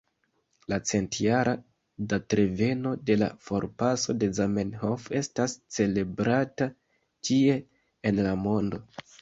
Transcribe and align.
La 0.71 0.77
centjara 0.91 1.51
datreveno 2.13 2.93
de 3.11 3.17
la 3.23 3.29
forpaso 3.49 4.15
de 4.23 4.31
Zamenhof 4.39 5.07
estas 5.21 5.57
celebrata 5.79 6.71
ĉie 7.29 7.63
en 8.13 8.25
la 8.31 8.37
mondo. 8.49 8.83